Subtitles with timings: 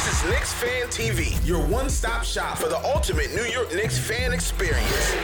[0.00, 4.32] This is Knicks Fan TV, your one-stop shop for the ultimate New York Knicks fan
[4.32, 5.14] experience.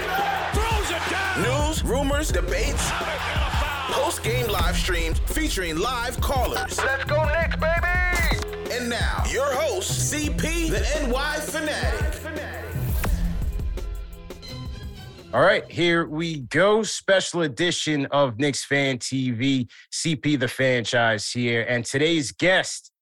[1.39, 2.91] News, rumors, debates,
[3.91, 6.77] post-game live streams featuring live callers.
[6.77, 8.71] Let's go Knicks, baby!
[8.71, 12.13] And now, your host, CP, the NY Fanatic.
[15.33, 16.83] All right, here we go.
[16.83, 21.65] Special edition of Knicks Fan TV, CP the Fanchise here.
[21.67, 22.93] And today's guest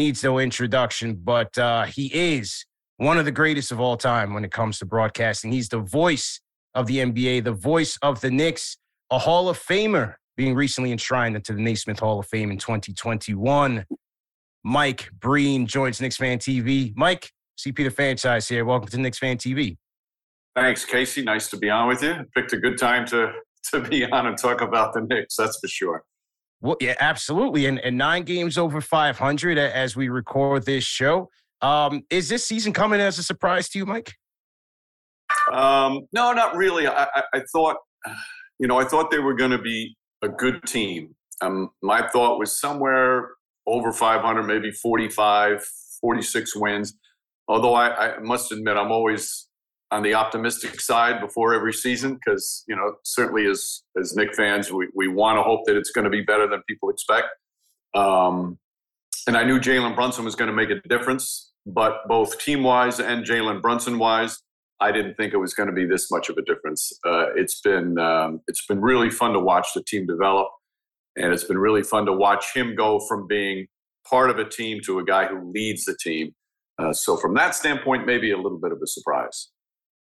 [0.00, 2.64] needs no introduction, but uh, he is
[2.96, 5.52] one of the greatest of all time when it comes to broadcasting.
[5.52, 6.40] He's the voice
[6.74, 8.78] of the NBA, the voice of the Knicks,
[9.10, 13.84] a Hall of Famer being recently enshrined into the Naismith Hall of Fame in 2021.
[14.64, 16.94] Mike Breen joins Knicks Fan TV.
[16.96, 18.64] Mike, CP the Fanchise here.
[18.64, 19.76] Welcome to Knicks Fan TV.
[20.56, 21.22] Thanks, Casey.
[21.22, 22.24] Nice to be on with you.
[22.34, 23.32] Picked a good time to
[23.72, 25.36] to be on and talk about the Knicks.
[25.36, 26.04] That's for sure.
[26.60, 27.66] Well, yeah, absolutely.
[27.66, 31.30] And, and nine games over 500 as we record this show.
[31.62, 34.14] Um, is this season coming as a surprise to you, Mike?
[35.52, 36.86] Um, no, not really.
[36.86, 37.76] I, I, I, thought,
[38.58, 41.14] you know, I thought they were going to be a good team.
[41.40, 43.30] Um, my thought was somewhere
[43.66, 45.66] over 500, maybe 45,
[46.00, 46.94] 46 wins.
[47.48, 49.48] Although I, I must admit, I'm always
[49.92, 54.70] on the optimistic side before every season because you know certainly as as Knick fans
[54.70, 57.28] we, we want to hope that it's going to be better than people expect.
[57.94, 58.58] Um,
[59.26, 63.00] and I knew Jalen Brunson was going to make a difference, but both team wise
[63.00, 64.38] and Jalen Brunson wise,
[64.80, 66.92] I didn't think it was going to be this much of a difference.
[67.06, 70.48] Uh, it's been um, it's been really fun to watch the team develop,
[71.16, 73.66] and it's been really fun to watch him go from being
[74.08, 76.34] part of a team to a guy who leads the team.
[76.78, 79.50] Uh, so from that standpoint, maybe a little bit of a surprise.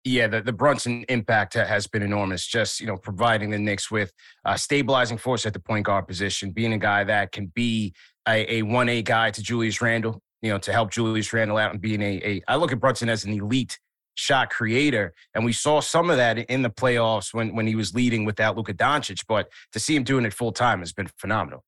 [0.05, 2.47] Yeah, the, the Brunson impact has been enormous.
[2.47, 4.11] Just you know, providing the Knicks with
[4.45, 7.93] a stabilizing force at the point guard position, being a guy that can be
[8.27, 10.21] a one A guy to Julius Randle.
[10.41, 13.09] You know, to help Julius Randle out and being a, a I look at Brunson
[13.09, 13.77] as an elite
[14.15, 17.93] shot creator, and we saw some of that in the playoffs when when he was
[17.93, 19.25] leading without Luka Doncic.
[19.27, 21.63] But to see him doing it full time has been phenomenal.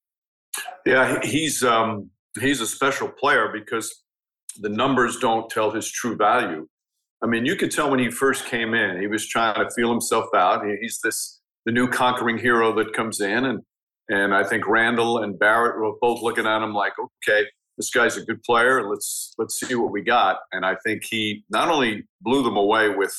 [0.86, 4.03] Yeah, he's um, he's a special player because
[4.59, 6.68] the numbers don't tell his true value.
[7.24, 9.92] I mean, you could tell when he first came in, he was trying to feel
[9.92, 10.64] himself out.
[10.82, 13.62] He's this the new conquering hero that comes in, and
[14.09, 17.46] and I think Randle and Barrett were both looking at him like, okay,
[17.78, 18.90] this guy's a good player.
[18.90, 20.38] Let's let's see what we got.
[20.52, 23.16] And I think he not only blew them away with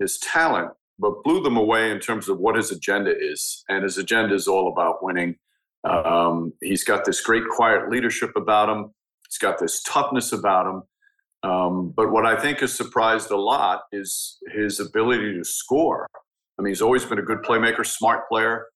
[0.00, 3.64] his talent, but blew them away in terms of what his agenda is.
[3.68, 5.36] And his agenda is all about winning.
[5.84, 8.90] Um, he's got this great quiet leadership about him.
[9.28, 10.82] He's got this toughness about him.
[11.44, 16.08] Um, but what I think has surprised a lot is his ability to score.
[16.58, 18.66] I mean, he's always been a good playmaker, smart player,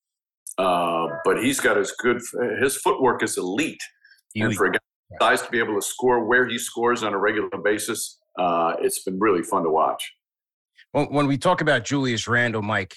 [0.58, 2.20] uh, but he's got as good.
[2.60, 3.80] His footwork is elite,
[4.34, 4.48] elite.
[4.48, 4.78] and for a guy
[5.20, 9.02] size to be able to score where he scores on a regular basis, uh, it's
[9.02, 10.12] been really fun to watch.
[10.92, 12.96] Well, when we talk about Julius Randle, Mike,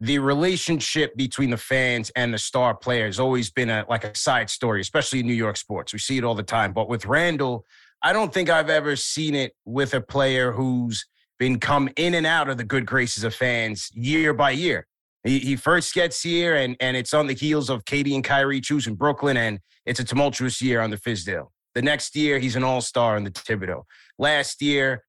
[0.00, 4.14] the relationship between the fans and the star player has always been a like a
[4.14, 5.92] side story, especially in New York sports.
[5.92, 6.72] We see it all the time.
[6.72, 7.64] But with Randle,
[8.02, 11.04] I don't think I've ever seen it with a player who's
[11.38, 14.86] been come in and out of the good graces of fans year by year.
[15.24, 18.60] He, he first gets here, and and it's on the heels of KD and Kyrie
[18.60, 21.48] choosing Brooklyn, and it's a tumultuous year on the Fizdale.
[21.74, 23.82] The next year, he's an all star in the Thibodeau.
[24.18, 25.04] Last year,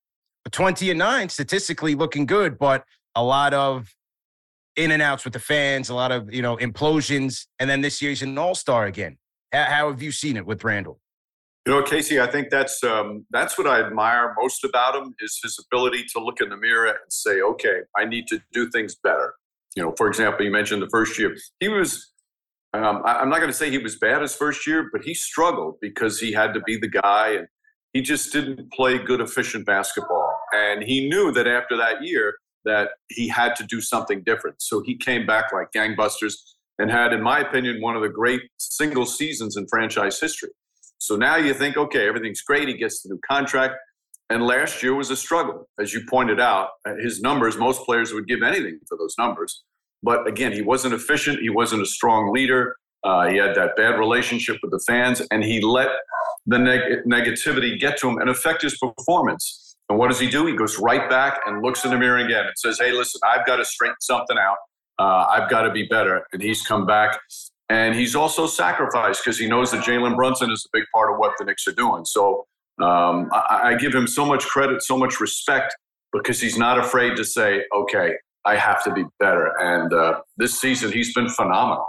[0.52, 2.84] 20 and 9, statistically looking good, but
[3.16, 3.94] a lot of
[4.76, 7.46] in and outs with the fans, a lot of, you know, implosions.
[7.60, 9.18] And then this year, he's an all star again.
[9.52, 11.00] How have you seen it with Randle?
[11.66, 15.40] You know, Casey, I think that's um, that's what I admire most about him is
[15.44, 18.96] his ability to look in the mirror and say, "Okay, I need to do things
[19.04, 19.34] better."
[19.76, 22.14] You know, for example, you mentioned the first year he was.
[22.74, 25.14] Um, I, I'm not going to say he was bad his first year, but he
[25.14, 27.48] struggled because he had to be the guy, and
[27.94, 30.36] he just didn't play good, efficient basketball.
[30.54, 32.36] And he knew that after that year
[32.66, 34.62] that he had to do something different.
[34.62, 36.34] So he came back like gangbusters
[36.78, 40.50] and had, in my opinion, one of the great single seasons in franchise history.
[41.00, 42.68] So now you think, okay, everything's great.
[42.68, 43.76] He gets the new contract.
[44.30, 45.68] And last year was a struggle.
[45.80, 49.64] As you pointed out, uh, his numbers, most players would give anything for those numbers.
[50.04, 51.40] But again, he wasn't efficient.
[51.40, 52.76] He wasn't a strong leader.
[53.04, 55.88] Uh, he had that bad relationship with the fans, and he let
[56.46, 59.78] the neg- negativity get to him and affect his performance.
[59.90, 60.46] And what does he do?
[60.46, 63.46] He goes right back and looks in the mirror again and says, Hey, listen, I've
[63.46, 64.58] got to straighten something out.
[65.00, 66.26] Uh, I've got to be better.
[66.34, 67.20] And he's come back
[67.70, 71.20] and he's also sacrificed because he knows that Jalen Brunson is a big part of
[71.20, 72.04] what the Knicks are doing.
[72.04, 72.46] So
[72.82, 75.76] um, I, I, give him so much credit, so much respect
[76.14, 78.14] because he's not afraid to say, okay,
[78.46, 79.54] I have to be better.
[79.60, 81.86] And uh, this season, he's been phenomenal.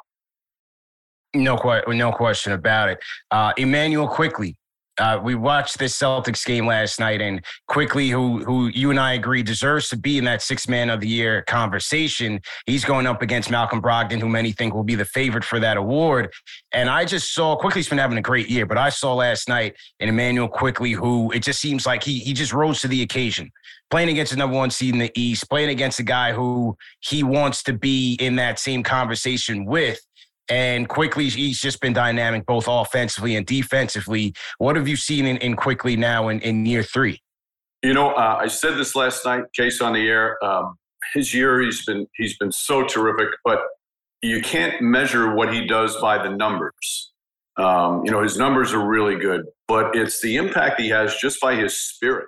[1.35, 1.57] No,
[1.87, 2.99] no question about it.
[3.31, 4.57] Uh, Immanuel Quickley,
[4.99, 9.15] uh, we watched this Celtics game last night, and Quickley, who who you and I
[9.15, 13.23] agree deserves to be in that six man of the year conversation, he's going up
[13.23, 16.33] against Malcolm Brogdon, who many think will be the favorite for that award.
[16.73, 19.77] And I just saw Quickley's been having a great year, but I saw last night
[20.01, 23.51] an Immanuel Quickley, who it just seems like he he just rose to the occasion.
[23.91, 27.25] Playing against the number one seed in the East, playing against a guy who he
[27.25, 30.01] wants to be in that same conversation with
[30.49, 34.35] and Quickley, he's just been dynamic both offensively and defensively.
[34.59, 37.21] What have you seen in, in Quickley now in, in year three?
[37.83, 40.43] You know, uh, I said this last night, case on the air.
[40.45, 40.77] Um,
[41.15, 43.61] his year, he's been he's been so terrific, but
[44.23, 47.13] you can't measure what he does by the numbers.
[47.57, 51.41] Um, you know, his numbers are really good, but it's the impact he has just
[51.41, 52.27] by his spirit.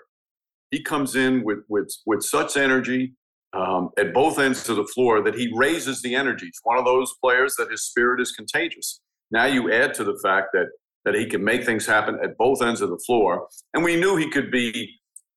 [0.70, 3.14] He comes in with with with such energy
[3.52, 6.46] um, at both ends of the floor that he raises the energy.
[6.46, 9.00] He's one of those players that his spirit is contagious.
[9.31, 10.66] Now you add to the fact that
[11.04, 14.16] that he can make things happen at both ends of the floor, and we knew
[14.16, 14.88] he could be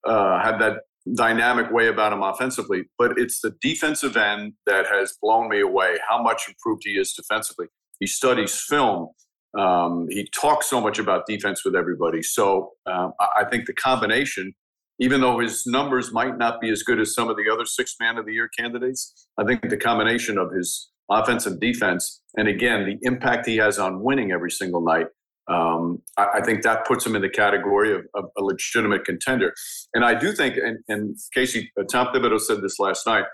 [0.06, 0.82] uh, have that
[1.16, 2.84] dynamic way about him offensively.
[2.98, 5.98] But it's the defensive end that has blown me away.
[6.08, 7.68] How much improved he is defensively.
[8.00, 9.10] He studies film.
[9.58, 12.22] Um, he talks so much about defense with everybody.
[12.22, 14.54] So um, I think the combination
[15.00, 17.96] even though his numbers might not be as good as some of the other six
[18.00, 22.48] man of the year candidates, I think the combination of his offense and defense, and
[22.48, 25.08] again, the impact he has on winning every single night,
[25.48, 29.54] um, I, I, think that puts him in the category of, of, a legitimate contender.
[29.94, 33.26] And I do think, and, and Casey, uh, Tom Thibodeau said this last night,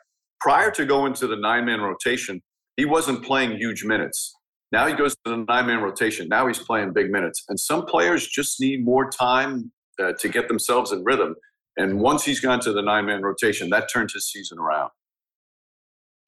[0.42, 2.42] prior to going to the nine man rotation,
[2.76, 4.36] he wasn't playing huge minutes.
[4.74, 6.28] Now he goes to the nine man rotation.
[6.28, 7.44] Now he's playing big minutes.
[7.48, 9.72] And some players just need more time
[10.02, 11.36] uh, to get themselves in rhythm.
[11.82, 14.92] And once he's gone to the nine man rotation, that turned his season around.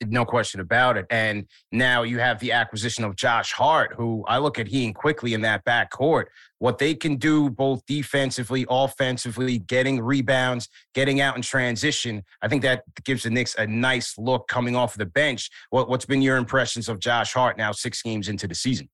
[0.07, 1.05] No question about it.
[1.09, 4.93] And now you have the acquisition of Josh Hart, who I look at he and
[4.93, 6.29] Quickley in that back court.
[6.57, 12.23] What they can do both defensively, offensively, getting rebounds, getting out in transition.
[12.41, 15.49] I think that gives the Knicks a nice look coming off the bench.
[15.69, 18.89] What, what's been your impressions of Josh Hart now, six games into the season?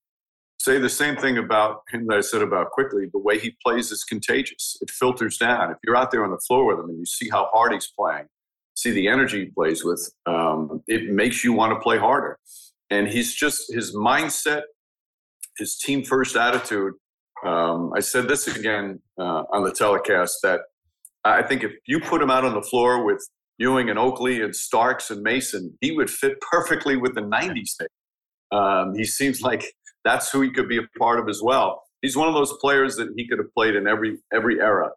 [0.59, 3.05] Say the same thing about him that I said about Quickley.
[3.13, 4.77] The way he plays is contagious.
[4.81, 5.71] It filters down.
[5.71, 7.91] If you're out there on the floor with him and you see how hard he's
[7.97, 8.25] playing,
[8.75, 12.37] see the energy he plays with, um, it makes you want to play harder.
[12.89, 14.63] And he's just his mindset,
[15.57, 16.93] his team first attitude.
[17.45, 20.59] Um, I said this again uh, on the telecast that
[21.23, 23.25] I think if you put him out on the floor with
[23.59, 27.87] Ewing and Oakley and Starks and Mason, he would fit perfectly with the 90s team.
[28.51, 31.83] Um, he seems like that's who he could be a part of as well.
[32.01, 34.91] He's one of those players that he could have played in every every era,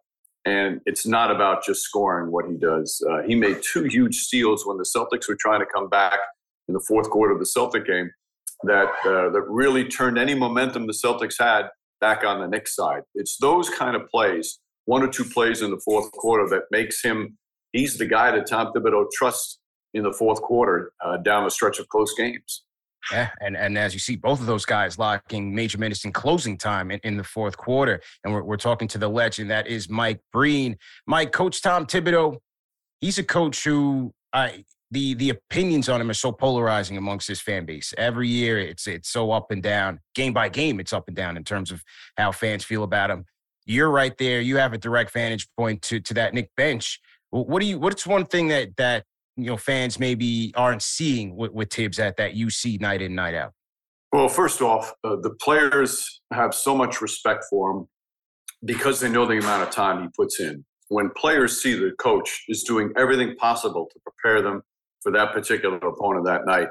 [0.45, 3.03] and it's not about just scoring what he does.
[3.09, 6.19] Uh, he made two huge steals when the Celtics were trying to come back
[6.67, 8.09] in the fourth quarter of the Celtic game,
[8.63, 11.67] that uh, that really turned any momentum the Celtics had
[11.99, 13.03] back on the Knicks side.
[13.15, 17.03] It's those kind of plays, one or two plays in the fourth quarter, that makes
[17.03, 17.37] him.
[17.71, 19.59] He's the guy that Tom Thibodeau trusts
[19.93, 22.63] in the fourth quarter uh, down the stretch of close games.
[23.11, 26.57] Yeah, and and as you see, both of those guys locking major minutes in closing
[26.57, 29.89] time in, in the fourth quarter, and we're we're talking to the legend that is
[29.89, 30.77] Mike Breen.
[31.05, 32.37] Mike, Coach Tom Thibodeau,
[33.01, 37.41] he's a coach who I the the opinions on him are so polarizing amongst his
[37.41, 37.93] fan base.
[37.97, 39.99] Every year, it's it's so up and down.
[40.15, 41.83] Game by game, it's up and down in terms of
[42.17, 43.25] how fans feel about him.
[43.65, 44.39] You're right there.
[44.39, 46.99] You have a direct vantage point to to that Knick bench.
[47.31, 47.79] What do you?
[47.79, 49.05] What's one thing that that
[49.35, 53.33] you know fans maybe aren't seeing with, with Thibs at that see night in night
[53.33, 53.53] out?
[54.11, 57.87] Well, first off, uh, the players have so much respect for him
[58.63, 60.63] because they know the amount of time he puts in.
[60.89, 64.61] When players see the coach is doing everything possible to prepare them
[65.01, 66.67] for that particular opponent that night,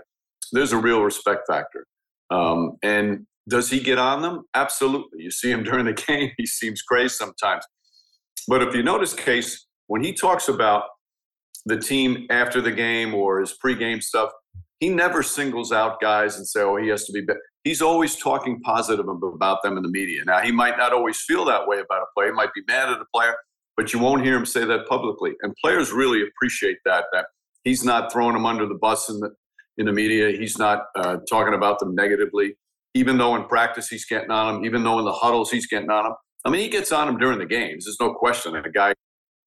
[0.53, 1.87] there's a real respect factor.
[2.31, 4.45] Um, and does he get on them?
[4.55, 5.25] Absolutely.
[5.25, 7.65] You see him during the game, he seems crazy sometimes.
[8.49, 10.85] But if you notice, Case, when he talks about
[11.67, 14.31] the team after the game or his pregame stuff,
[14.81, 17.41] he never singles out guys and say, "Oh, he has to be." Better.
[17.65, 20.25] He's always talking positive about them in the media.
[20.25, 22.29] Now, he might not always feel that way about a player.
[22.29, 23.37] He might be mad at a player,
[23.77, 25.35] but you won't hear him say that publicly.
[25.43, 27.05] And players really appreciate that.
[27.13, 27.27] That
[27.63, 29.31] he's not throwing them under the bus in the
[29.79, 30.37] in the media.
[30.37, 32.57] He's not uh, talking about them negatively,
[32.95, 34.65] even though in practice he's getting on them.
[34.65, 36.15] Even though in the huddles he's getting on them.
[36.45, 37.85] I mean, he gets on them during the games.
[37.85, 38.57] There's no question.
[38.57, 38.95] And a guy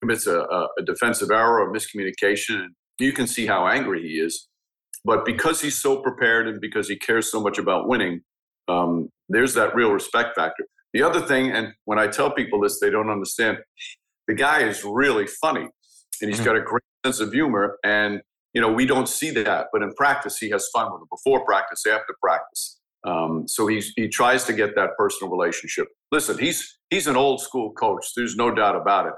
[0.06, 4.48] commits a, a defensive error or miscommunication, and you can see how angry he is.
[5.04, 8.22] But because he's so prepared and because he cares so much about winning,
[8.68, 10.66] um, there's that real respect factor.
[10.94, 13.58] The other thing, and when I tell people this, they don't understand.
[14.28, 15.68] The guy is really funny,
[16.22, 16.46] and he's mm-hmm.
[16.46, 17.78] got a great sense of humor.
[17.84, 18.22] And
[18.54, 21.10] you know, we don't see that, but in practice, he has fun with it.
[21.10, 22.80] Before practice, after practice.
[23.06, 25.88] Um, so he's, he tries to get that personal relationship.
[26.12, 28.06] Listen, he's he's an old school coach.
[28.16, 29.14] There's no doubt about it.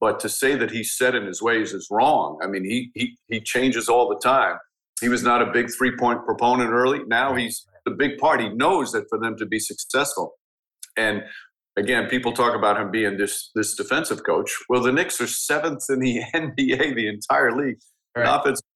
[0.00, 2.38] But to say that he's set in his ways is wrong.
[2.42, 4.56] I mean, he he he changes all the time.
[5.00, 7.00] He was not a big three point proponent early.
[7.06, 8.40] Now he's the big part.
[8.40, 10.34] He knows that for them to be successful,
[10.96, 11.22] and
[11.76, 14.52] again, people talk about him being this this defensive coach.
[14.68, 17.78] Well, the Knicks are seventh in the NBA, the entire league,
[18.16, 18.26] right.
[18.28, 18.60] offense.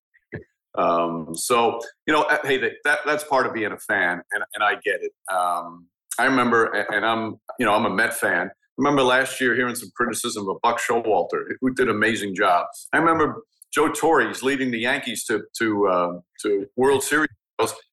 [0.77, 4.65] Um, so you know, uh, hey, that that's part of being a fan, and and
[4.65, 5.13] I get it.
[5.33, 5.87] Um,
[6.19, 8.51] I remember, and I'm you know I'm a Met fan.
[8.77, 12.67] Remember last year hearing some criticism of Buck Showalter, who did an amazing job.
[12.93, 16.13] I remember Joe Torre's leading the Yankees to to uh,
[16.43, 17.29] to World Series,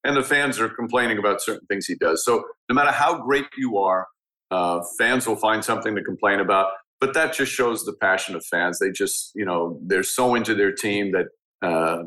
[0.03, 2.25] and the fans are complaining about certain things he does.
[2.25, 4.07] So no matter how great you are,
[4.49, 6.71] uh, fans will find something to complain about.
[6.99, 8.77] But that just shows the passion of fans.
[8.79, 11.27] They just you know they're so into their team that
[11.67, 12.03] uh,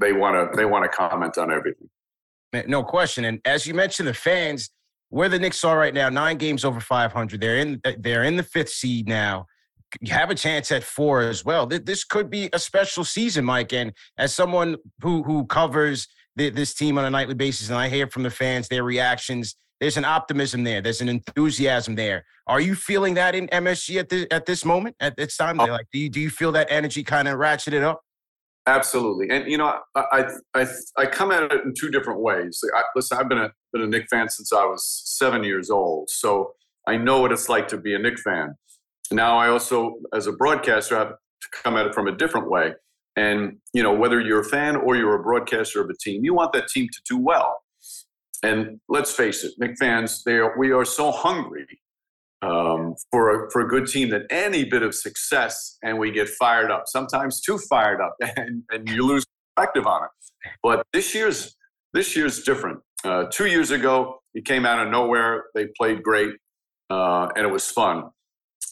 [0.00, 1.88] they want to they want to comment on everything.
[2.66, 3.26] No question.
[3.26, 4.70] And as you mentioned, the fans
[5.10, 7.40] where the Knicks are right now, nine games over 500.
[7.40, 9.46] They're in they're in the fifth seed now
[10.00, 11.66] you have a chance at four as well.
[11.66, 13.72] This could be a special season, Mike.
[13.72, 18.06] And as someone who who covers this team on a nightly basis, and I hear
[18.08, 20.80] from the fans their reactions, there's an optimism there.
[20.80, 22.24] There's an enthusiasm there.
[22.46, 25.60] Are you feeling that in MSG at this at this moment at this time?
[25.60, 25.66] Oh.
[25.66, 28.02] Like, do you do you feel that energy kind of ratcheted up?
[28.68, 30.66] Absolutely, and you know, I I
[30.98, 32.62] I come at it in two different ways.
[32.76, 36.10] I, listen, I've been a been a Knick fan since I was seven years old,
[36.10, 36.52] so
[36.86, 38.56] I know what it's like to be a Knick fan.
[39.10, 42.74] Now I also, as a broadcaster, have to come at it from a different way.
[43.16, 46.34] And you know, whether you're a fan or you're a broadcaster of a team, you
[46.34, 47.62] want that team to do well.
[48.42, 51.80] And let's face it, Knick fans, they are, we are so hungry
[52.42, 56.28] um, for a, for a good team that any bit of success and we get
[56.28, 56.84] fired up.
[56.86, 59.24] Sometimes too fired up, and, and you lose
[59.56, 60.10] perspective on it.
[60.62, 61.56] But this year's
[61.92, 62.80] this year's different.
[63.04, 65.44] Uh, two years ago, it came out of nowhere.
[65.54, 66.34] They played great,
[66.90, 68.10] uh, and it was fun.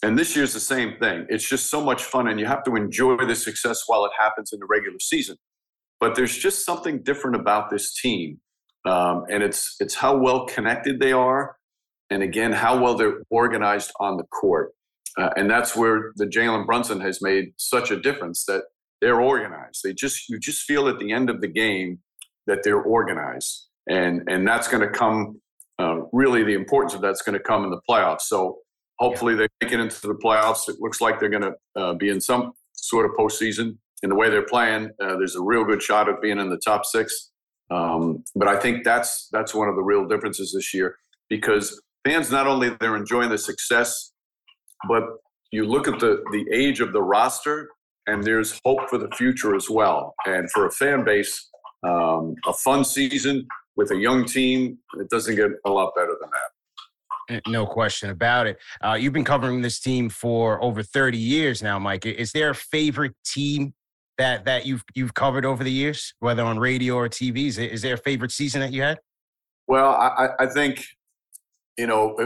[0.02, 1.26] And this year's the same thing.
[1.30, 4.52] It's just so much fun, and you have to enjoy the success while it happens
[4.52, 5.36] in the regular season.
[5.98, 8.38] But there's just something different about this team,
[8.84, 11.56] um, and it's it's how well connected they are,
[12.10, 14.72] and again how well they're organized on the court.
[15.18, 18.64] Uh, and that's where the Jalen Brunson has made such a difference that
[19.00, 19.80] they're organized.
[19.82, 22.00] They just you just feel at the end of the game
[22.46, 25.40] that they're organized, and and that's going to come.
[25.78, 28.22] Uh, really, the importance of that's going to come in the playoffs.
[28.22, 28.60] So
[28.98, 30.68] Hopefully, they make it into the playoffs.
[30.68, 33.76] It looks like they're going to uh, be in some sort of postseason.
[34.02, 36.60] In the way they're playing, uh, there's a real good shot of being in the
[36.64, 37.30] top six.
[37.70, 40.96] Um, but I think that's that's one of the real differences this year
[41.28, 44.12] because fans not only they're enjoying the success,
[44.88, 45.02] but
[45.52, 47.68] you look at the the age of the roster,
[48.06, 50.14] and there's hope for the future as well.
[50.26, 51.50] And for a fan base,
[51.82, 53.46] um, a fun season
[53.76, 57.36] with a young team, it doesn't get a lot better than that.
[57.36, 58.58] Eh, no question about it.
[58.82, 62.06] Uh, you've been covering this team for over 30 years now, Mike.
[62.06, 63.74] Is there a favorite team
[64.18, 67.46] that that you've you've covered over the years, whether on radio or TV?
[67.48, 68.98] Is, is there a favorite season that you had?
[69.68, 70.86] Well, I, I think
[71.78, 72.16] you know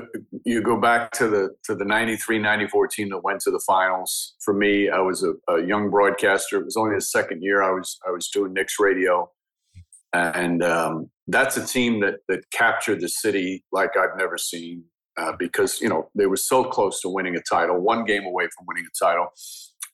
[0.44, 4.34] you go back to the to the 93 94 team that went to the finals
[4.44, 7.70] for me i was a, a, young broadcaster it was only the second year i
[7.70, 9.28] was i was doing Knicks radio
[10.12, 14.84] and um, that's a team that that captured the city like I've never seen
[15.16, 18.48] uh, because you know they were so close to winning a title, one game away
[18.56, 19.28] from winning a title.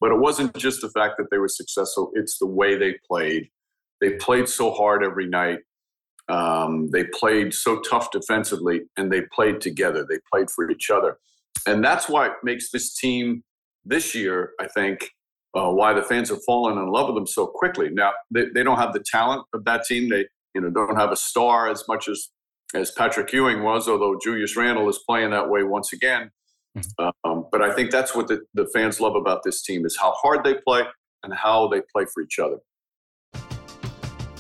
[0.00, 3.48] But it wasn't just the fact that they were successful; it's the way they played.
[4.00, 5.60] They played so hard every night.
[6.28, 10.04] Um, they played so tough defensively, and they played together.
[10.08, 11.18] They played for each other,
[11.66, 13.44] and that's why it makes this team
[13.84, 14.52] this year.
[14.60, 15.10] I think
[15.56, 17.90] uh, why the fans have fallen in love with them so quickly.
[17.90, 20.08] Now they, they don't have the talent of that team.
[20.08, 22.28] They you know don't have a star as much as
[22.74, 26.30] as Patrick Ewing was, although Julius Randle is playing that way once again.
[26.76, 27.30] Mm-hmm.
[27.30, 30.12] Um, but I think that's what the, the fans love about this team is how
[30.12, 30.82] hard they play
[31.22, 32.58] and how they play for each other.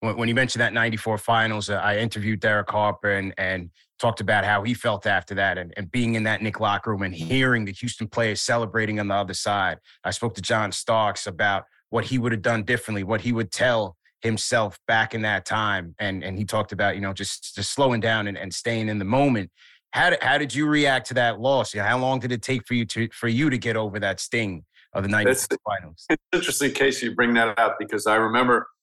[0.00, 4.44] when, you mentioned that 94 finals, uh, I interviewed Derek Harper and, and talked about
[4.44, 7.66] how he felt after that and, and being in that Knick locker room and hearing
[7.66, 9.78] the Houston players celebrating on the other side.
[10.02, 13.52] I spoke to John Starks about what he would have done differently, what he would
[13.52, 15.94] tell himself back in that time.
[15.98, 18.98] And, and he talked about, you know, just, just slowing down and, and staying in
[18.98, 19.50] the moment.
[19.92, 21.74] How did, how did you react to that loss?
[21.74, 24.64] how long did it take for you to, for you to get over that sting
[24.94, 26.06] of the 94 finals?
[26.08, 28.66] It's interesting, Casey, you bring that up because I remember–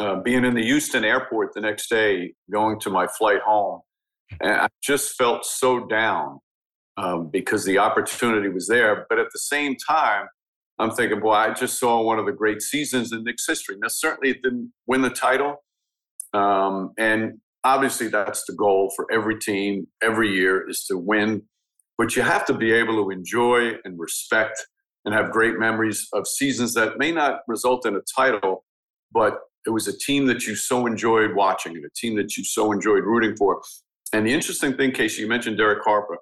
[0.00, 3.80] uh, being in the Houston airport the next day, going to my flight home,
[4.40, 6.40] and I just felt so down
[6.96, 9.06] um, because the opportunity was there.
[9.08, 10.26] But at the same time,
[10.78, 13.76] I'm thinking, boy, I just saw one of the great seasons in Knicks history.
[13.78, 15.62] Now, certainly it didn't win the title.
[16.32, 21.42] Um, and obviously, that's the goal for every team every year is to win.
[21.98, 24.66] But you have to be able to enjoy and respect
[25.04, 28.64] and have great memories of seasons that may not result in a title,
[29.12, 32.44] but it was a team that you so enjoyed watching and a team that you
[32.44, 33.60] so enjoyed rooting for.
[34.12, 36.18] And the interesting thing, Casey, you mentioned Derek Harper.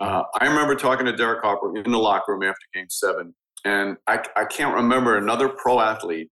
[0.00, 3.96] Uh, I remember talking to Derek Harper in the locker room after game seven, and
[4.06, 6.30] I, I can't remember another pro athlete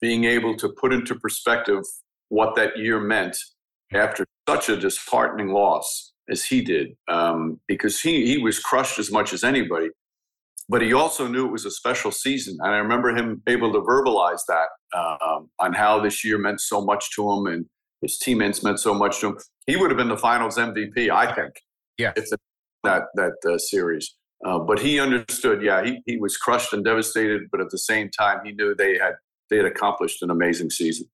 [0.00, 1.82] being able to put into perspective
[2.28, 3.36] what that year meant
[3.92, 9.12] after such a disheartening loss as he did, um, because he, he was crushed as
[9.12, 9.88] much as anybody
[10.68, 12.56] but he also knew it was a special season.
[12.60, 16.84] And I remember him able to verbalize that um, on how this year meant so
[16.84, 17.66] much to him and
[18.00, 19.38] his teammates meant so much to him.
[19.66, 21.54] He would have been the finals MVP, I think.
[21.98, 22.12] Yeah.
[22.16, 22.38] If the,
[22.84, 24.14] that that uh, series.
[24.44, 25.62] Uh, but he understood.
[25.62, 28.98] Yeah, he, he was crushed and devastated, but at the same time, he knew they
[28.98, 29.14] had
[29.50, 31.06] they had accomplished an amazing season.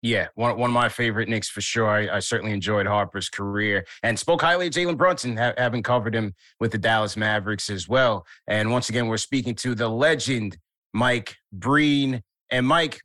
[0.00, 1.88] Yeah, one, one of my favorite Knicks for sure.
[1.88, 6.14] I, I certainly enjoyed Harper's career and spoke highly of Jalen Brunson, ha- having covered
[6.14, 8.24] him with the Dallas Mavericks as well.
[8.46, 10.56] And once again, we're speaking to the legend,
[10.94, 12.22] Mike Breen.
[12.50, 13.00] And Mike,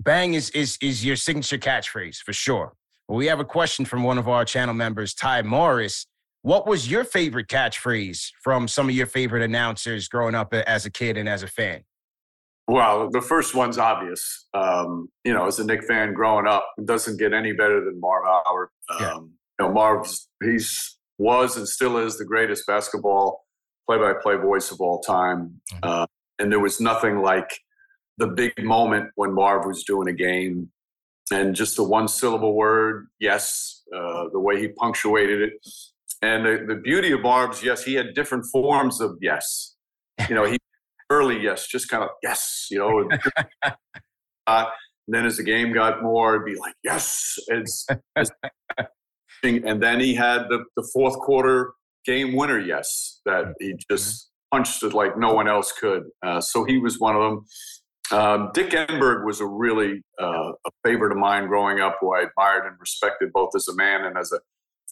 [0.00, 2.72] bang is, is, is your signature catchphrase for sure.
[3.06, 6.06] Well, we have a question from one of our channel members, Ty Morris.
[6.42, 10.90] What was your favorite catchphrase from some of your favorite announcers growing up as a
[10.90, 11.82] kid and as a fan?
[12.70, 14.46] Well, the first one's obvious.
[14.54, 17.98] Um, you know, as a Knick fan growing up, it doesn't get any better than
[17.98, 18.70] Marv Albert.
[18.88, 19.14] Um, yeah.
[19.14, 23.44] You know, Marv's he's was and still is the greatest basketball
[23.88, 25.60] play-by-play voice of all time.
[25.72, 25.78] Mm-hmm.
[25.82, 26.06] Uh,
[26.38, 27.50] and there was nothing like
[28.18, 30.70] the big moment when Marv was doing a game,
[31.32, 35.52] and just the one-syllable word, yes, uh, the way he punctuated it,
[36.22, 39.74] and the, the beauty of Marv's, yes, he had different forms of yes.
[40.28, 40.56] You know, he
[41.10, 43.08] early yes, just kind of yes, you know.
[44.46, 44.64] uh,
[45.06, 48.30] and then as the game got more, it'd be like yes, it's, it's
[49.42, 51.72] and then he had the, the fourth quarter
[52.04, 56.04] game winner yes that he just punched it like no one else could.
[56.24, 57.44] Uh, so he was one of them.
[58.12, 62.22] Um, Dick Enberg was a really uh, a favorite of mine growing up, who I
[62.22, 64.40] admired and respected both as a man and as a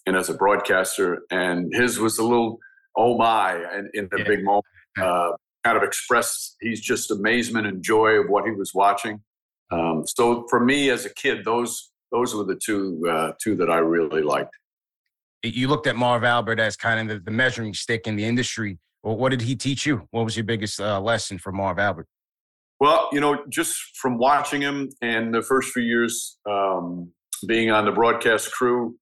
[0.06, 1.22] and as a broadcaster.
[1.30, 2.58] And his was a little
[2.96, 4.24] oh my, and in a yeah.
[4.24, 4.64] big moment,
[5.00, 5.32] uh,
[5.64, 9.22] kind of expressed he's just amazement and joy of what he was watching.
[9.70, 13.70] Um, so for me as a kid, those those were the two uh, two that
[13.70, 14.56] I really liked.
[15.42, 18.78] You looked at Marv Albert as kind of the, the measuring stick in the industry.
[19.02, 20.08] Well, what did he teach you?
[20.10, 22.06] What was your biggest uh, lesson from Marv Albert?
[22.80, 27.12] Well, you know, just from watching him and the first few years um,
[27.46, 28.96] being on the broadcast crew,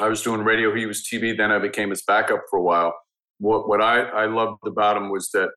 [0.00, 1.36] I was doing radio, he was TV.
[1.36, 2.94] Then I became his backup for a while.
[3.38, 5.50] What what I, I loved about him was that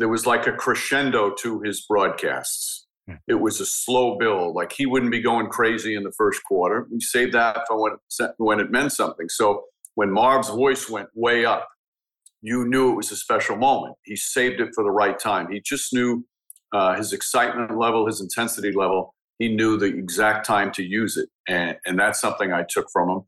[0.00, 2.86] there was like a crescendo to his broadcasts.
[3.06, 3.16] Hmm.
[3.28, 4.56] It was a slow build.
[4.56, 6.88] Like he wouldn't be going crazy in the first quarter.
[6.90, 9.28] He saved that for when it, when it meant something.
[9.28, 11.68] So when Marv's voice went way up,
[12.40, 13.94] you knew it was a special moment.
[14.04, 15.52] He saved it for the right time.
[15.52, 16.24] He just knew
[16.72, 19.14] uh, his excitement level, his intensity level.
[19.38, 23.10] He knew the exact time to use it, and and that's something I took from
[23.10, 23.20] him.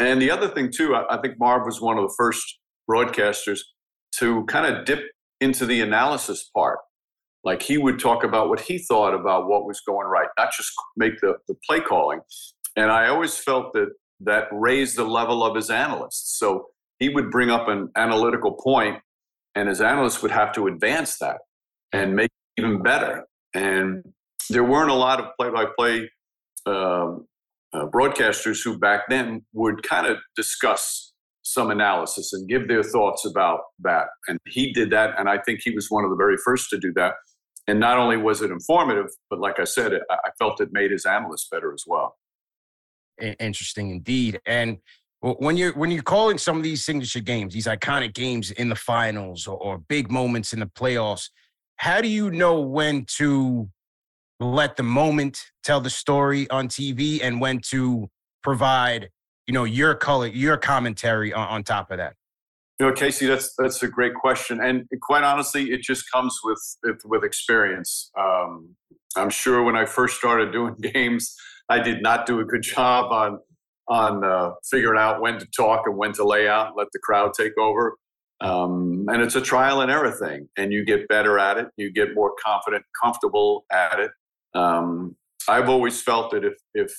[0.00, 2.58] And the other thing too, I, I think Marv was one of the first
[2.90, 3.60] broadcasters
[4.18, 5.00] to kind of dip
[5.40, 6.78] into the analysis part.
[7.42, 10.72] Like he would talk about what he thought about what was going right, not just
[10.96, 12.20] make the, the play calling.
[12.76, 13.88] And I always felt that
[14.20, 16.38] that raised the level of his analysts.
[16.38, 16.66] So
[16.98, 18.98] he would bring up an analytical point,
[19.54, 21.38] and his analysts would have to advance that
[21.92, 23.24] and make it even better.
[23.54, 24.04] And
[24.50, 26.10] there weren't a lot of play-by-play
[26.66, 27.26] um,
[27.72, 31.09] uh, broadcasters who back then would kind of discuss
[31.52, 34.06] some analysis and give their thoughts about that.
[34.28, 36.78] And he did that, and I think he was one of the very first to
[36.78, 37.14] do that.
[37.66, 41.06] And not only was it informative, but like I said, I felt it made his
[41.06, 42.16] analysts better as well.
[43.38, 44.40] Interesting indeed.
[44.46, 44.78] And
[45.20, 48.74] when you're when you're calling some of these signature games, these iconic games in the
[48.74, 51.28] finals or, or big moments in the playoffs,
[51.76, 53.68] how do you know when to
[54.40, 58.08] let the moment tell the story on TV and when to
[58.42, 59.10] provide,
[59.50, 62.14] you know, your color, your commentary on, on top of that?
[62.78, 66.78] You know, Casey, that's that's a great question, and quite honestly, it just comes with
[67.04, 68.12] with experience.
[68.16, 68.76] Um,
[69.16, 71.34] I'm sure when I first started doing games,
[71.68, 73.40] I did not do a good job on
[73.88, 77.32] on uh, figuring out when to talk and when to lay out, let the crowd
[77.36, 77.96] take over.
[78.40, 81.66] Um, and it's a trial and error thing, and you get better at it.
[81.76, 84.12] You get more confident, comfortable at it.
[84.54, 85.16] Um,
[85.48, 86.92] I've always felt that if if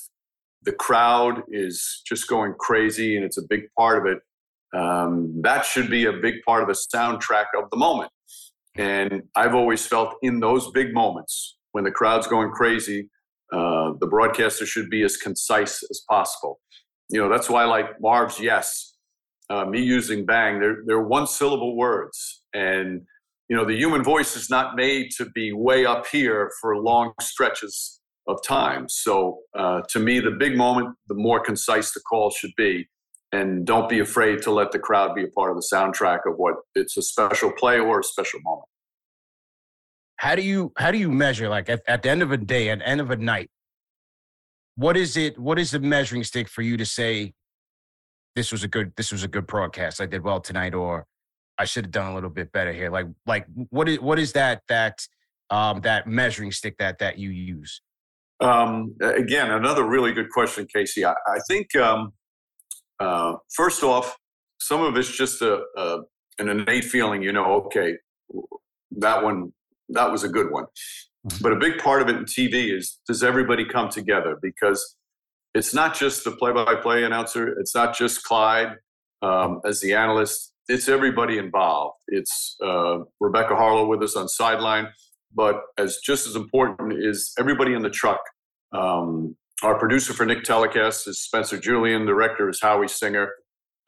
[0.64, 4.18] the crowd is just going crazy and it's a big part of it,
[4.78, 8.10] um, that should be a big part of the soundtrack of the moment.
[8.76, 13.10] And I've always felt in those big moments when the crowd's going crazy,
[13.52, 16.60] uh, the broadcaster should be as concise as possible.
[17.10, 18.94] You know, that's why I like Marv's yes,
[19.50, 22.42] uh, me using bang, they're, they're one syllable words.
[22.54, 23.02] And
[23.52, 27.12] you know the human voice is not made to be way up here for long
[27.20, 32.30] stretches of time so uh, to me the big moment the more concise the call
[32.30, 32.86] should be
[33.32, 36.34] and don't be afraid to let the crowd be a part of the soundtrack of
[36.36, 38.66] what it's a special play or a special moment
[40.16, 42.68] how do you how do you measure like at, at the end of a day
[42.68, 43.50] at the end of a night
[44.76, 47.32] what is it what is the measuring stick for you to say
[48.36, 51.06] this was a good this was a good broadcast i did well tonight or
[51.58, 52.90] I should have done a little bit better here.
[52.90, 55.06] Like, like what is what is that that
[55.50, 57.82] um, that measuring stick that that you use?
[58.42, 61.04] Um, again, another really good question, Casey.
[61.04, 62.12] I, I think um,
[63.00, 64.16] uh, first off,
[64.60, 65.98] some of it's just a, a,
[66.38, 67.22] an innate feeling.
[67.22, 67.96] You know, okay,
[68.92, 69.52] that one
[69.90, 70.64] that was a good one.
[71.26, 71.42] Mm-hmm.
[71.42, 74.96] But a big part of it in TV is does everybody come together because
[75.54, 77.48] it's not just the play-by-play announcer.
[77.60, 78.76] It's not just Clyde
[79.20, 81.98] um, as the analyst it's everybody involved.
[82.08, 84.88] It's uh, Rebecca Haarlow with us on sideline,
[85.34, 88.20] but as just as important is everybody in the truck.
[88.72, 92.06] Um, our producer for Knick Telecast is Spencer Julian.
[92.06, 93.30] Director is Howie Singer.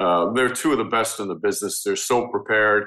[0.01, 1.83] Uh, they're two of the best in the business.
[1.85, 2.85] They're so prepared.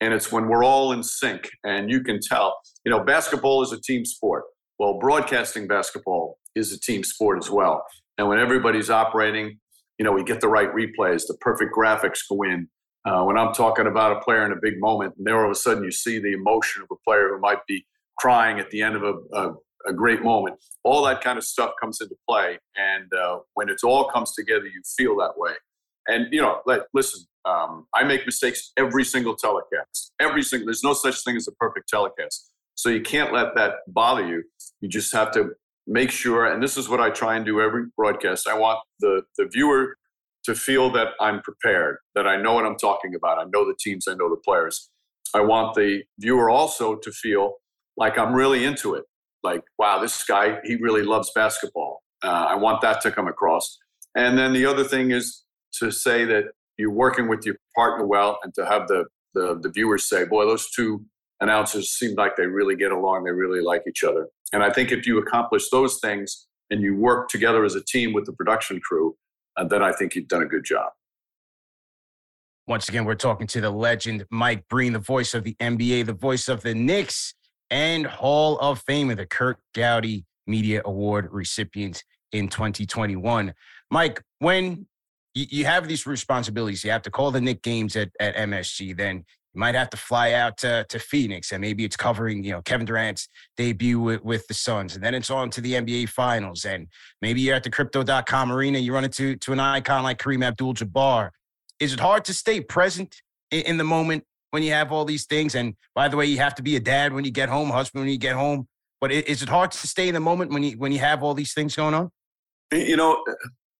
[0.00, 3.72] and it's when we're all in sync and you can tell you know basketball is
[3.72, 4.44] a team sport
[4.78, 7.84] well broadcasting basketball is a team sport as well
[8.18, 9.58] and when everybody's operating
[9.98, 12.68] you know we get the right replays the perfect graphics go in
[13.06, 15.50] uh, when i'm talking about a player in a big moment and there all of
[15.50, 17.86] a sudden you see the emotion of a player who might be
[18.18, 19.54] crying at the end of a, a,
[19.88, 23.78] a great moment all that kind of stuff comes into play and uh, when it
[23.84, 25.52] all comes together you feel that way
[26.08, 30.12] and you know like listen um, I make mistakes every single telecast.
[30.20, 32.50] Every single, there's no such thing as a perfect telecast.
[32.74, 34.42] So you can't let that bother you.
[34.80, 35.52] You just have to
[35.86, 38.48] make sure, and this is what I try and do every broadcast.
[38.48, 39.96] I want the, the viewer
[40.46, 43.38] to feel that I'm prepared, that I know what I'm talking about.
[43.38, 44.90] I know the teams, I know the players.
[45.34, 47.54] I want the viewer also to feel
[47.96, 49.04] like I'm really into it.
[49.42, 52.02] Like, wow, this guy, he really loves basketball.
[52.22, 53.76] Uh, I want that to come across.
[54.16, 55.44] And then the other thing is
[55.80, 56.44] to say that
[56.78, 59.04] you're working with your partner well and to have the,
[59.34, 61.04] the, the viewers say, boy, those two
[61.40, 63.24] announcers seem like they really get along.
[63.24, 64.28] They really like each other.
[64.52, 68.12] And I think if you accomplish those things and you work together as a team
[68.12, 69.16] with the production crew,
[69.56, 70.90] uh, then I think you've done a good job.
[72.66, 76.12] Once again, we're talking to the legend Mike Breen, the voice of the NBA, the
[76.12, 77.34] voice of the Knicks,
[77.70, 83.54] and Hall of Famer, the Curt Gowdy Media Award recipient in 2021.
[83.90, 84.86] Mike, when
[85.36, 86.82] you, have these responsibilities.
[86.82, 88.96] You have to call the Knick games at, at MSG.
[88.96, 89.24] Then
[89.56, 92.86] might have to fly out to, to Phoenix, and maybe it's covering you know Kevin
[92.86, 96.88] Durant's debut with, with the Suns, and then it's on to the NBA Finals, and
[97.22, 98.78] maybe you're at the Crypto.com arena.
[98.78, 101.30] You run into to an icon like Kareem Abdul-Jabbar.
[101.80, 103.16] Is it hard to stay present
[103.50, 105.54] in, in the moment when you have all these things?
[105.54, 108.02] And by the way, you have to be a dad when you get home, husband
[108.04, 108.68] when you get home.
[109.00, 111.34] But is it hard to stay in the moment when you when you have all
[111.34, 112.10] these things going on?
[112.72, 113.22] You know,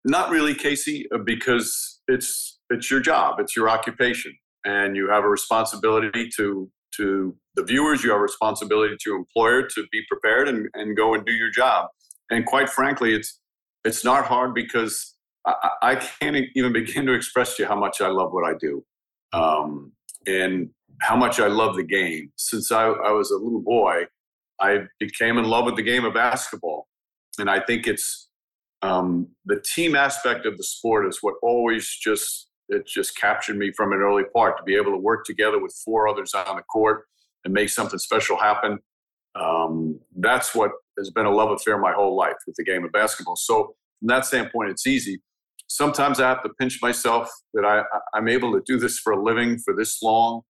[0.05, 4.33] not really, Casey, uh, because it's it's your job, it's your occupation,
[4.67, 8.03] and you have a responsibility to to the viewers.
[8.03, 11.49] You have a responsibility to employer to be prepared and, and go and do your
[11.49, 11.87] job.
[12.29, 13.39] And quite frankly, it's
[13.85, 18.01] it's not hard because I, I can't even begin to express to you how much
[18.01, 18.83] I love what I do,
[19.33, 19.93] um,
[20.27, 20.69] and
[21.01, 22.31] how much I love the game.
[22.35, 24.03] Since I, I was a little boy,
[24.59, 26.87] I became in love with the game of basketball,
[27.39, 28.27] and I think it's
[28.81, 33.71] um, the team aspect of the sport is what always just it just captured me
[33.71, 36.63] from an early part to be able to work together with four others on the
[36.63, 37.05] court
[37.45, 38.79] and make something special happen.
[39.35, 42.91] Um, that's what has been a love affair my whole life with the game of
[42.91, 43.35] basketball.
[43.35, 45.21] So from that standpoint, it's easy.
[45.67, 49.21] Sometimes I have to pinch myself that I, I'm able to do this for a
[49.21, 50.41] living for this long.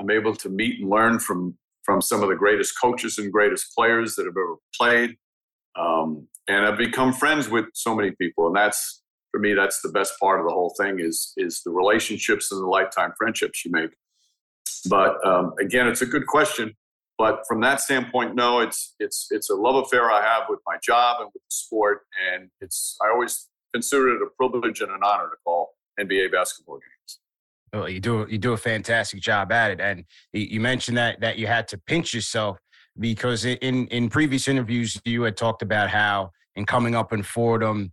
[0.00, 3.72] I'm able to meet and learn from from some of the greatest coaches and greatest
[3.72, 5.16] players that have ever played.
[5.78, 9.02] Um, and I've become friends with so many people, and that's
[9.36, 12.62] for me that's the best part of the whole thing is is the relationships and
[12.62, 13.90] the lifetime friendships you make.
[14.88, 16.74] But um, again, it's a good question.
[17.18, 20.76] But from that standpoint, no, it's it's it's a love affair I have with my
[20.82, 25.00] job and with the sport, and it's I always consider it a privilege and an
[25.04, 27.18] honor to call NBA basketball games.
[27.74, 31.36] Well, you do you do a fantastic job at it, and you mentioned that that
[31.36, 32.58] you had to pinch yourself
[32.98, 37.92] because in in previous interviews you had talked about how in coming up in Fordham,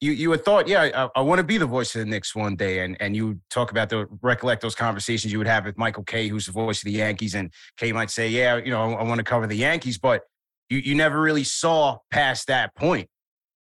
[0.00, 2.34] you you had thought, yeah, I, I want to be the voice of the Knicks
[2.34, 5.76] one day, and and you talk about the recollect those conversations you would have with
[5.76, 8.80] Michael Kay, who's the voice of the Yankees, and Kay might say, yeah, you know,
[8.80, 10.22] I, I want to cover the Yankees, but
[10.70, 13.08] you you never really saw past that point,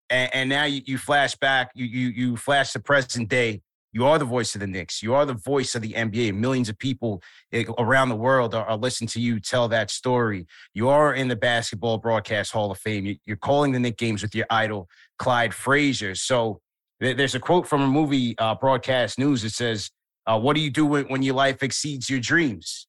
[0.10, 3.62] and, and now you, you flash back, you you you flash the present day,
[3.92, 5.02] you are the voice of the Knicks.
[5.02, 6.36] You are the voice of the NBA.
[6.36, 10.46] Millions of people eh, around the world are, are listening to you tell that story.
[10.74, 13.18] You are in the Basketball Broadcast Hall of Fame.
[13.26, 14.88] You're calling the Knick games with your idol,
[15.20, 16.16] Clyde Frazier.
[16.16, 16.60] So
[17.00, 19.44] there's a quote from a movie, uh, Broadcast News.
[19.44, 19.92] It says,
[20.26, 22.88] uh, What do you do when your life exceeds your dreams?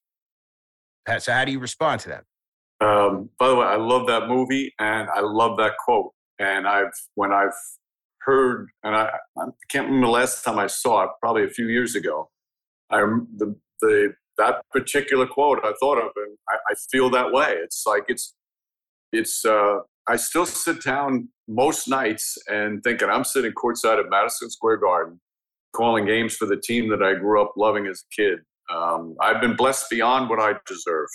[1.19, 2.23] So, how do you respond to that?
[2.85, 6.11] Um, by the way, I love that movie and I love that quote.
[6.39, 7.53] And I've, when I've
[8.21, 11.67] heard, and I, I can't remember the last time I saw it, probably a few
[11.67, 12.29] years ago.
[12.89, 12.99] I
[13.37, 17.55] the the that particular quote I thought of, and I, I feel that way.
[17.63, 18.35] It's like it's
[19.11, 19.45] it's.
[19.45, 24.77] Uh, I still sit down most nights and thinking I'm sitting courtside at Madison Square
[24.77, 25.19] Garden,
[25.73, 28.39] calling games for the team that I grew up loving as a kid.
[28.73, 31.07] Um, I've been blessed beyond what I deserve,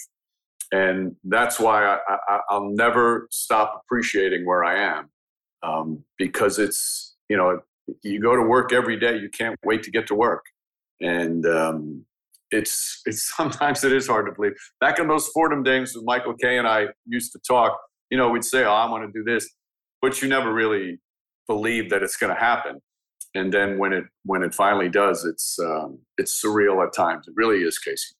[0.72, 5.10] and that's why I, I, I'll never stop appreciating where I am.
[5.62, 7.60] Um, because it's you know
[8.02, 10.44] you go to work every day you can't wait to get to work.
[11.00, 12.04] And um,
[12.50, 14.54] it's it's sometimes it is hard to believe.
[14.80, 17.78] Back in those Fordham days with Michael Kay and i used to talk
[18.10, 19.48] you know we'd say oh i want to do this
[20.02, 20.98] but you never really
[21.46, 22.80] believe that it's going to happen
[23.34, 27.34] and then when it when it finally does it's um, it's surreal at times it
[27.36, 28.14] really is casey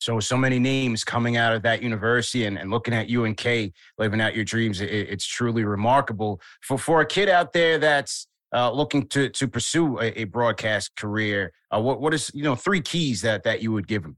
[0.00, 4.20] So, so many names coming out of that university and, and looking at UNK living
[4.20, 4.80] out your dreams.
[4.80, 9.46] It, it's truly remarkable for, for a kid out there that's uh, looking to to
[9.46, 11.52] pursue a, a broadcast career.
[11.70, 14.16] Uh, what what is you know three keys that that you would give them?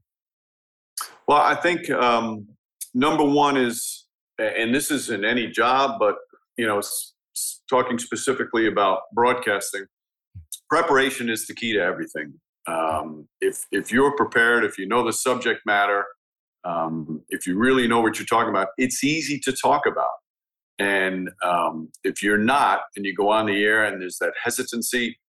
[1.27, 2.47] Well, I think um,
[2.93, 4.02] number one is,
[4.39, 6.15] and this is in any job, but
[6.57, 6.81] you know,
[7.69, 9.85] talking specifically about broadcasting,
[10.69, 12.33] preparation is the key to everything.
[12.67, 16.05] Um, if if you're prepared, if you know the subject matter,
[16.63, 20.13] um, if you really know what you're talking about, it's easy to talk about.
[20.79, 25.19] And um, if you're not, and you go on the air and there's that hesitancy,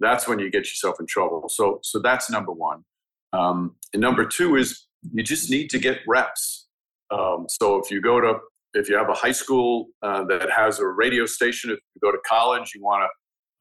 [0.00, 1.48] that's when you get yourself in trouble.
[1.48, 2.84] So so that's number one.
[3.32, 6.65] Um, and number two is you just need to get reps.
[7.10, 8.38] Um, so if you go to
[8.74, 12.12] if you have a high school uh, that has a radio station, if you go
[12.12, 13.08] to college, you want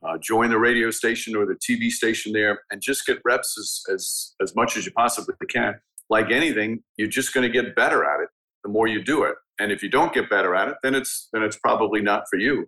[0.04, 3.56] to uh, join the radio station or the TV station there and just get reps
[3.58, 5.74] as, as, as much as you possibly can.
[6.10, 8.30] Like anything, you're just going to get better at it
[8.66, 9.36] the more you do it.
[9.60, 12.38] And if you don't get better at it, then it's then it's probably not for
[12.38, 12.68] you.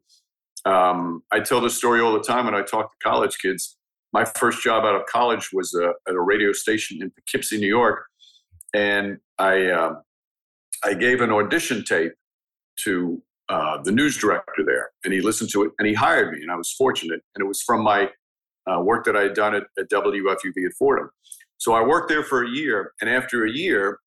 [0.66, 3.78] Um, I tell this story all the time when I talk to college kids.
[4.14, 7.68] My first job out of college was uh, at a radio station in Poughkeepsie, New
[7.68, 8.06] York,
[8.74, 9.96] and I uh,
[10.84, 12.14] I gave an audition tape
[12.84, 16.42] to uh, the news director there, and he listened to it and he hired me,
[16.42, 17.22] and I was fortunate.
[17.36, 18.10] And it was from my
[18.70, 21.10] uh, work that I had done at, at WFUV at Fordham.
[21.58, 24.00] So I worked there for a year, and after a year,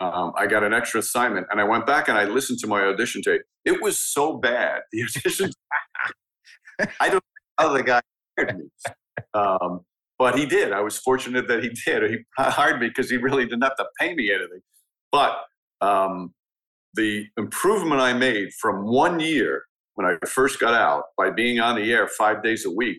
[0.00, 2.82] um, I got an extra assignment, and I went back and I listened to my
[2.82, 3.42] audition tape.
[3.64, 4.80] It was so bad.
[4.90, 5.50] The audition,
[7.00, 7.20] I don't know
[7.58, 8.00] how the guy
[8.36, 8.64] hired me,
[9.34, 9.80] um,
[10.18, 10.72] but he did.
[10.72, 12.10] I was fortunate that he did.
[12.10, 14.60] He hired me because he really didn't have to pay me anything.
[15.12, 15.36] But
[15.82, 16.32] um,
[16.94, 19.64] the improvement I made from one year
[19.94, 22.98] when I first got out by being on the air five days a week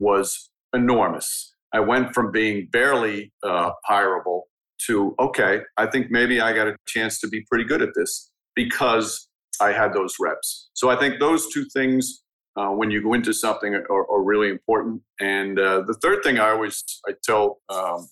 [0.00, 1.54] was enormous.
[1.72, 4.42] I went from being barely uh, hireable
[4.86, 8.30] to, okay, I think maybe I got a chance to be pretty good at this
[8.54, 9.28] because
[9.60, 10.70] I had those reps.
[10.74, 12.24] So I think those two things,
[12.56, 15.02] uh, when you go into something, are, are really important.
[15.20, 18.08] And uh, the third thing I always I tell um,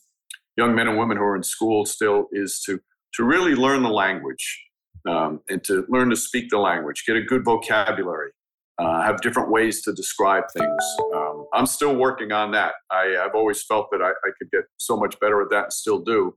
[0.57, 2.81] young men and women who are in school still is to
[3.15, 4.65] to really learn the language
[5.09, 8.31] um, and to learn to speak the language, get a good vocabulary,
[8.79, 10.85] uh, have different ways to describe things.
[11.15, 12.75] Um, I'm still working on that.
[12.91, 15.73] I, have always felt that I, I, could get so much better at that and
[15.73, 16.35] still do.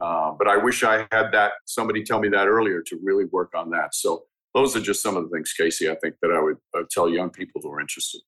[0.00, 3.52] Uh, but I wish I had that somebody tell me that earlier to really work
[3.54, 3.94] on that.
[3.94, 6.82] So those are just some of the things, Casey, I think that I would uh,
[6.90, 8.20] tell young people who are interested.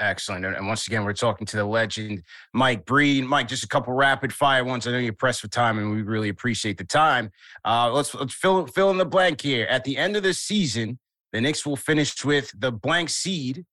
[0.00, 0.44] Excellent.
[0.44, 2.22] And once again, we're talking to the legend,
[2.52, 3.26] Mike Breen.
[3.26, 4.86] Mike, just a couple rapid fire ones.
[4.86, 7.30] I know you're pressed for time, and we really appreciate the time.
[7.64, 9.66] Uh, let's let's fill fill in the blank here.
[9.70, 10.98] At the end of the season,
[11.32, 13.64] the Knicks will finish with the blank seed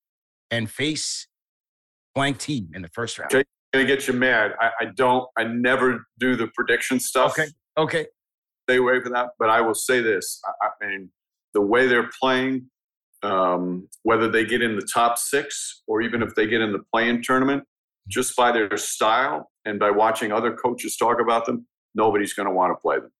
[0.51, 1.27] and face
[2.15, 3.33] blank team in the first round.
[3.33, 4.53] Okay, gonna get you mad.
[4.59, 5.27] I, I don't.
[5.37, 7.31] I never do the prediction stuff.
[7.31, 7.49] Okay.
[7.77, 8.05] Okay.
[8.69, 9.29] Stay away from that.
[9.39, 10.41] But I will say this.
[10.45, 11.11] I, I mean,
[11.53, 12.69] the way they're playing
[13.23, 16.81] um, whether they get in the top six or even if they get in the
[16.91, 17.63] play-in tournament,
[18.07, 22.53] just by their style and by watching other coaches talk about them, nobody's going to
[22.53, 23.11] want to play them.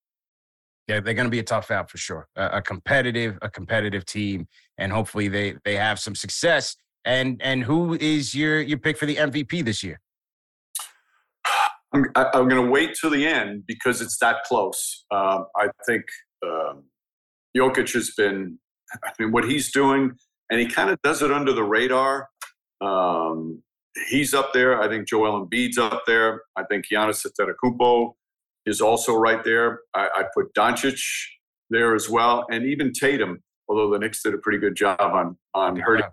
[0.88, 2.28] Yeah, they're going to be a tough out for sure.
[2.36, 6.76] A, a, competitive, a competitive team, and hopefully they they have some success.
[7.06, 10.02] And and who is your your pick for the MVP this year?
[11.94, 15.06] I'm, I'm going to wait till the end because it's that close.
[15.12, 16.04] Um, I think
[16.44, 16.84] um,
[17.56, 18.58] Jokic has been
[19.04, 20.12] I mean, what he's doing,
[20.50, 22.30] and he kind of does it under the radar.
[22.82, 23.64] Um,
[24.10, 24.82] he's up there.
[24.82, 26.42] I think Joel Embiid's up there.
[26.56, 28.14] I think Giannis Antetokounmpo
[28.66, 29.82] is also right there.
[29.94, 31.02] I, I put Doncic
[31.70, 33.44] there as well, and even Tatum.
[33.70, 36.06] Although the Knicks did a pretty good job on on hurting.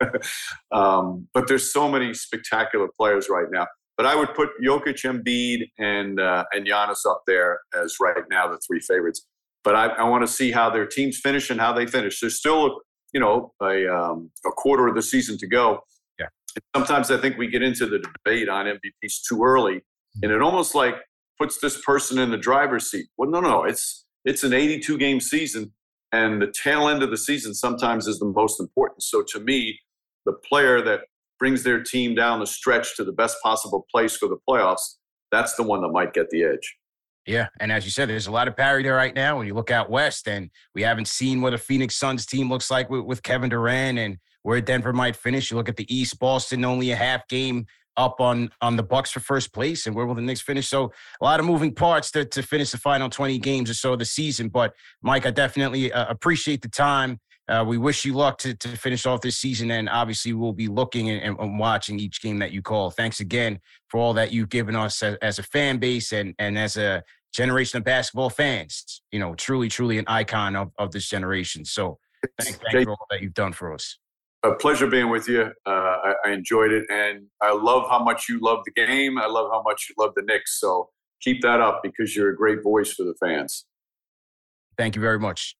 [0.72, 3.66] um, but there's so many spectacular players right now.
[3.96, 8.48] But I would put Jokic, Embiid, and uh, and Giannis up there as right now
[8.48, 9.26] the three favorites
[9.64, 12.20] but I, I want to see how their teams finish and how they finish.
[12.20, 12.80] There's still,
[13.12, 15.80] you know, a, um, a quarter of the season to go.
[16.18, 16.26] Yeah.
[16.54, 20.24] And sometimes I think we get into the debate on MVPs too early, mm-hmm.
[20.24, 20.96] and it almost like
[21.40, 23.06] puts this person in the driver's seat.
[23.16, 25.72] Well, no, no, it's it's an 82 game season,
[26.12, 29.02] and the tail end of the season sometimes is the most important.
[29.02, 29.78] So to me,
[30.24, 31.00] the player that
[31.38, 34.96] brings their team down the stretch to the best possible place for the playoffs,
[35.32, 36.76] that's the one that might get the edge.
[37.26, 39.38] Yeah, and as you said, there's a lot of parity there right now.
[39.38, 42.70] When you look out west, and we haven't seen what a Phoenix Suns team looks
[42.70, 45.50] like with, with Kevin Durant and where Denver might finish.
[45.50, 47.66] You look at the East, Boston only a half game
[47.96, 50.68] up on on the Bucks for first place, and where will the Knicks finish?
[50.68, 53.92] So a lot of moving parts to to finish the final 20 games or so
[53.92, 54.48] of the season.
[54.48, 57.20] But Mike, I definitely uh, appreciate the time.
[57.48, 60.68] Uh, we wish you luck to, to finish off this season, and obviously we'll be
[60.68, 62.90] looking and, and, watching each game that you call.
[62.90, 66.56] Thanks again for all that you've given us as, as, a fan base and and
[66.56, 67.02] as a
[67.34, 69.02] generation of basketball fans.
[69.10, 71.64] You know, truly, truly an icon of, of this generation.
[71.64, 71.98] So
[72.40, 73.98] thank, thank you for all that you've done for us.
[74.44, 75.50] A pleasure being with you.
[75.66, 79.18] Uh, I, I enjoyed it, and I love how much you love the game.
[79.18, 80.60] I love how much you love the Knicks.
[80.60, 80.90] So
[81.20, 83.66] keep that up because you're a great voice for the fans.
[84.78, 85.56] Thank you very much.